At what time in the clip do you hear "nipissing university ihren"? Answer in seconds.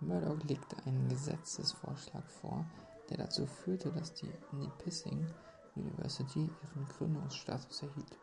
4.50-6.88